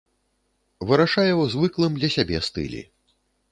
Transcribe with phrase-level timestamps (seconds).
[0.91, 2.81] Вырашае ў звыклым для сябе стылі.